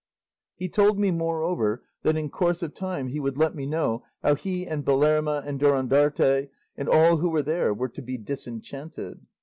[0.55, 4.33] He told me, moreover, that in course of time he would let me know how
[4.33, 9.23] he and Belerma, and Durandarte, and all who were there, were to be disenchanted.